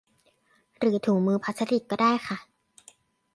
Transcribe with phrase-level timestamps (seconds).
[0.77, 2.37] หรือถุงมือพลาสติกก็ได้ค่ะ